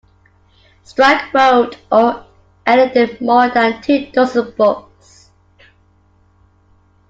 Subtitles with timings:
[0.83, 2.25] Stryk wrote or
[2.65, 5.29] edited more than two dozen books.